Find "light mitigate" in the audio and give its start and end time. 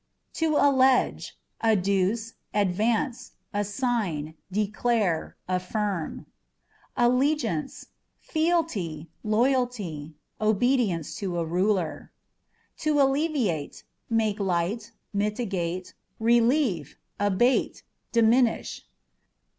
14.39-15.93